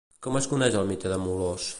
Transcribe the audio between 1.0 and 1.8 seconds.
de Molós?